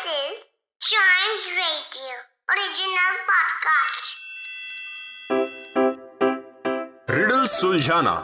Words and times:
This 0.00 0.12
is 0.12 0.38
Chimes 0.80 1.46
Radio 1.56 2.14
original 2.52 3.16
podcast. 3.30 4.06
Riddle 7.10 7.44
सुलझाना 7.46 8.14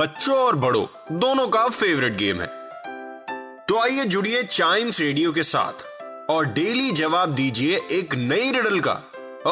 बच्चों 0.00 0.36
और 0.38 0.56
बड़ों 0.64 0.84
दोनों 1.20 1.46
का 1.48 1.66
फेवरेट 1.70 2.16
गेम 2.22 2.40
है 2.40 2.46
तो 3.68 3.78
आइए 3.82 4.04
जुड़िए 4.14 4.42
चाइम्स 4.42 5.00
रेडियो 5.00 5.32
के 5.32 5.42
साथ 5.52 5.86
और 6.30 6.46
डेली 6.54 6.90
जवाब 7.02 7.34
दीजिए 7.34 7.80
एक 8.00 8.14
नई 8.28 8.50
रिडल 8.58 8.80
का 8.88 9.00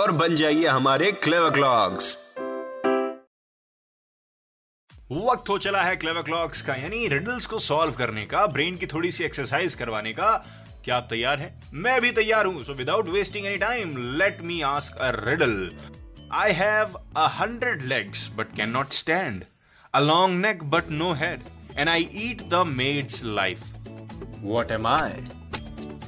और 0.01 0.13
बन 0.23 0.35
जाइए 0.37 0.67
हमारे 0.67 1.13
क्लेवर 1.25 1.51
क्लॉक्स 1.55 2.17
वक्त 5.13 5.49
हो 5.49 5.57
चला 5.59 5.83
है 5.83 5.95
क्लेवर 5.97 6.23
क्लॉक्स 6.23 6.61
का 6.63 6.75
यानी 6.75 7.07
रिडल्स 7.09 7.47
को 7.53 7.59
सॉल्व 7.59 7.95
करने 7.95 8.25
का 8.27 8.47
ब्रेन 8.57 8.77
की 8.77 8.87
थोड़ी 8.87 9.11
सी 9.13 9.25
एक्सरसाइज 9.25 9.75
करवाने 9.75 10.13
का 10.13 10.29
क्या 10.85 10.97
आप 10.97 11.07
तैयार 11.11 11.39
हैं? 11.39 11.49
मैं 11.73 12.01
भी 12.01 12.11
तैयार 12.13 12.47
हूँ 12.47 12.63
so 12.65 12.75
without 12.75 13.09
wasting 13.09 13.47
any 13.47 13.57
time 13.59 13.97
let 14.19 14.41
me 14.43 14.61
ask 14.63 14.97
a 14.97 15.11
riddle 15.17 15.71
I 16.33 16.53
have 16.53 16.95
a 17.17 17.27
hundred 17.41 17.83
legs 17.83 18.29
but 18.37 18.55
can 18.57 18.71
not 18.71 18.93
stand 18.93 19.45
a 19.95 20.01
long 20.01 20.41
neck 20.45 20.63
but 20.71 20.91
no 20.91 21.13
head 21.21 21.43
and 21.77 21.89
I 21.89 22.09
eat 22.23 22.43
the 22.51 22.65
maid's 22.69 23.23
life 23.25 23.65
what 24.43 24.71
am 24.71 24.87
I 24.87 25.27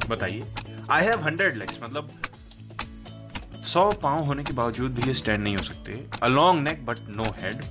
बताइए। 0.09 0.43
I 0.91 1.04
have 1.04 1.24
hundred 1.24 1.57
legs 1.57 1.79
मतलब 1.82 2.10
सौ 3.66 3.91
पाँव 4.02 4.24
होने 4.24 4.45
के 4.45 4.52
बावजूद 4.52 4.95
भी 4.95 5.09
ये 5.09 5.15
stand 5.15 5.43
नहीं 5.45 5.57
हो 5.57 5.62
सकते। 5.62 6.02
A 6.23 6.29
long 6.29 6.62
neck 6.62 6.84
but 6.87 7.09
no 7.16 7.24
head 7.43 7.62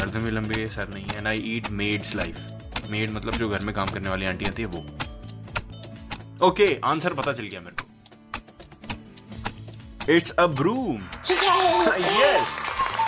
गर्दन 0.00 0.20
में 0.20 0.30
लंबे 0.30 0.68
सर 0.68 0.88
नहीं 0.88 1.04
है 1.04 1.18
and 1.18 1.26
I 1.26 1.42
eat 1.46 1.70
maid's 1.70 2.14
life 2.14 2.90
maid 2.90 3.10
मतलब 3.10 3.32
जो 3.32 3.48
घर 3.48 3.60
में 3.60 3.74
काम 3.74 3.86
करने 3.86 4.08
वाली 4.08 4.26
आंटियाँ 4.26 4.54
थी, 4.58 4.64
वो। 4.64 4.86
ओके 6.42 6.66
आंसर 6.84 7.12
पता 7.14 7.32
चल 7.32 7.44
गया 7.44 7.60
मेरे 7.60 7.76
को। 7.76 7.84
It's 10.12 10.30
a 10.30 10.46
broom 10.48 11.02
yes 12.00 12.48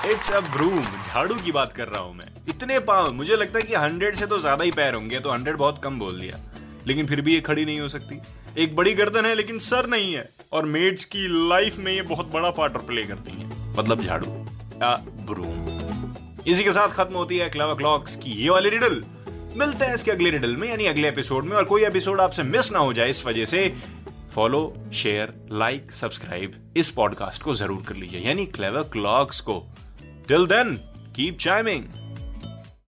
it's 0.06 0.30
a 0.30 0.40
broom 0.42 0.82
झाड़ू 0.82 1.34
की 1.34 1.52
बात 1.52 1.72
कर 1.72 1.88
रहा 1.88 2.02
हूँ 2.02 2.14
मैं। 2.14 2.26
इतने 2.48 2.78
पाँव 2.80 3.12
मुझे 3.14 3.36
लगता 3.36 3.58
है 3.58 3.66
कि 3.66 3.74
हंड्रेड 3.74 4.16
से 4.16 4.26
तो 4.26 4.38
ज़्यादा 4.38 4.64
ही 4.64 4.70
पैर 4.70 4.94
होंगे 4.94 5.20
तो 5.20 5.32
हंड्रेड 5.32 5.56
बहुत 5.56 5.80
कम 5.84 5.98
बोल 5.98 6.20
दिया। 6.20 6.38
लेकिन 6.86 7.06
फिर 7.06 7.20
भी 7.20 7.34
ये 7.34 7.40
खड़ी 7.40 7.64
नहीं 7.64 7.80
हो 7.80 7.88
सकती। 7.88 8.20
एक 8.62 8.76
बड़ी 8.76 8.92
गर्दन 8.94 9.26
है 9.26 9.34
लेकिन 9.34 9.58
सर 9.60 9.86
नहीं 9.86 10.12
है। 10.14 10.28
और 10.52 10.64
मेड्स 10.66 11.04
की 11.04 11.26
लाइफ 11.48 11.78
में 11.78 11.92
ये 11.92 12.02
बहुत 12.04 12.30
बड़ा 12.32 12.50
पार्ट 12.50 12.76
प्ले 12.86 13.04
करती 13.04 13.32
है। 13.32 13.74
मतलब 13.78 14.02
झाड़ू। 14.02 14.26
अ 14.82 14.96
ब्रूम 15.26 16.44
इसी 16.46 16.64
के 16.64 16.72
साथ 16.72 16.88
खत्म 16.88 17.14
होती 17.14 17.38
है 17.38 17.48
क्लव 17.50 17.74
क्लॉक्स 17.74 18.16
की। 18.16 18.30
ये 18.42 18.50
वाली 18.50 18.70
रिडल 18.70 19.02
मिलते 19.54 19.84
हैं 19.84 19.94
इसके 19.94 20.10
अगले 20.10 20.30
रिडल 20.30 20.56
में, 20.56 20.68
यानी 20.68 20.86
अगले 20.86 21.08
एपिसोड 21.08 21.44
में, 21.44 21.56
और 21.56 21.64
कोई 21.64 21.84
एपिसोड 21.84 22.20
आपसे 22.20 22.42
मिस 22.42 22.72
ना 22.72 22.78
हो 22.78 22.92
जाए 22.92 23.10
इस 23.10 23.24
वजह 23.26 23.44
से 23.44 23.72
फॉलो 24.34 24.60
शेयर 24.94 25.32
लाइक 25.52 25.92
सब्सक्राइब 25.92 26.72
इस 26.76 26.90
पॉडकास्ट 26.90 27.42
को 27.42 27.54
ज़रूर 27.54 27.82
कर 27.88 27.96
लीजिए, 27.96 28.20
यानी 28.20 28.46
क्लेवर 28.46 28.82
क्लॉक्स 28.92 29.40
को। 29.40 29.62
Till 30.28 30.46
then 30.46 30.74
keep 31.16 31.38
chiming 31.38 31.84